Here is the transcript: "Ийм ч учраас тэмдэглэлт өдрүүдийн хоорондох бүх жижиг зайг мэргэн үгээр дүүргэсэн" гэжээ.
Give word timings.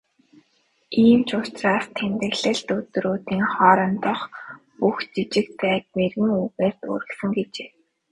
"Ийм 1.05 1.21
ч 1.27 1.29
учраас 1.39 1.85
тэмдэглэлт 1.97 2.67
өдрүүдийн 2.77 3.45
хоорондох 3.53 4.21
бүх 4.79 4.97
жижиг 5.13 5.47
зайг 5.59 5.83
мэргэн 5.95 6.31
үгээр 6.43 6.73
дүүргэсэн" 6.81 7.29
гэжээ. 7.37 7.69